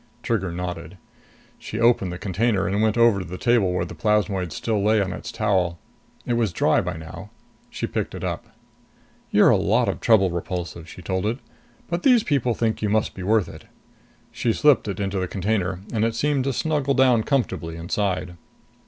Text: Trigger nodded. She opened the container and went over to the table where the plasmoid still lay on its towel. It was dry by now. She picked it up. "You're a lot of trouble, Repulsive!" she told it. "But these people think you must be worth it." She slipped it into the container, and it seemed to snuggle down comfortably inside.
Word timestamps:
Trigger 0.23 0.51
nodded. 0.51 0.97
She 1.59 1.79
opened 1.79 2.11
the 2.11 2.17
container 2.17 2.65
and 2.65 2.81
went 2.81 2.97
over 2.97 3.19
to 3.19 3.25
the 3.25 3.37
table 3.37 3.71
where 3.71 3.85
the 3.85 3.93
plasmoid 3.93 4.51
still 4.51 4.83
lay 4.83 4.99
on 4.99 5.13
its 5.13 5.31
towel. 5.31 5.77
It 6.25 6.33
was 6.33 6.51
dry 6.51 6.81
by 6.81 6.97
now. 6.97 7.29
She 7.69 7.85
picked 7.85 8.15
it 8.15 8.23
up. 8.23 8.47
"You're 9.29 9.51
a 9.51 9.57
lot 9.57 9.87
of 9.87 9.99
trouble, 9.99 10.31
Repulsive!" 10.31 10.89
she 10.89 11.03
told 11.03 11.27
it. 11.27 11.37
"But 11.87 12.01
these 12.01 12.23
people 12.23 12.55
think 12.55 12.81
you 12.81 12.89
must 12.89 13.13
be 13.13 13.21
worth 13.21 13.47
it." 13.47 13.65
She 14.31 14.53
slipped 14.53 14.87
it 14.87 14.99
into 14.99 15.19
the 15.19 15.27
container, 15.27 15.81
and 15.93 16.03
it 16.03 16.15
seemed 16.15 16.45
to 16.45 16.51
snuggle 16.53 16.95
down 16.95 17.21
comfortably 17.21 17.75
inside. 17.75 18.37